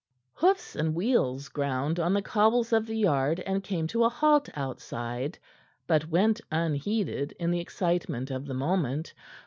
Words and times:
Hoofs 0.33 0.75
and 0.75 0.95
wheels 0.95 1.47
ground 1.47 1.99
on 1.99 2.15
the 2.15 2.23
cobbles 2.23 2.73
of 2.73 2.87
the 2.87 2.97
yard 2.97 3.39
and 3.41 3.63
came 3.63 3.85
to 3.89 4.03
a 4.03 4.09
halt 4.09 4.49
outside, 4.55 5.37
but 5.85 6.09
went 6.09 6.41
unheeded 6.51 7.33
in 7.33 7.51
the 7.51 7.59
excitement 7.59 8.31
of 8.31 8.47
the 8.47 8.55
moment. 8.55 9.13